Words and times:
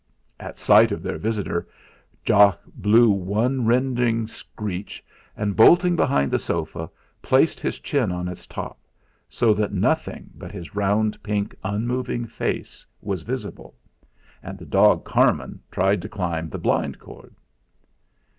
At 0.39 0.57
sight 0.57 0.91
of 0.91 1.03
their 1.03 1.19
visitor 1.19 1.67
Jock 2.25 2.59
blew 2.75 3.11
one 3.11 3.67
rending 3.67 4.25
screech, 4.25 5.05
and 5.37 5.55
bolting 5.55 5.95
behind 5.95 6.31
the 6.31 6.39
sofa, 6.39 6.89
placed 7.21 7.59
his 7.59 7.77
chin 7.79 8.11
on 8.11 8.27
its 8.27 8.47
top, 8.47 8.79
so 9.29 9.53
that 9.53 9.73
nothing 9.73 10.31
but 10.33 10.51
his 10.51 10.73
round 10.75 11.21
pink 11.21 11.53
unmoving 11.63 12.25
face 12.25 12.83
was 12.99 13.21
visible; 13.21 13.75
and 14.41 14.57
the 14.57 14.65
dog 14.65 15.05
Carmen 15.05 15.59
tried 15.69 16.01
to 16.01 16.09
climb 16.09 16.49
the 16.49 16.57
blind 16.57 16.97
cord. 16.97 17.35